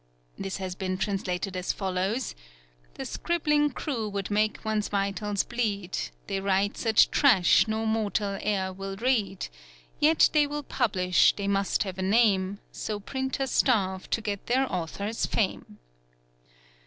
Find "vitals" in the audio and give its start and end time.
4.89-5.43